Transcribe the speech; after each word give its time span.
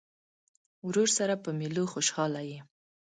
ورور 0.87 1.09
سره 1.17 1.33
په 1.43 1.49
مېلو 1.59 1.83
خوشحاله 1.93 2.41
یې. 2.49 2.59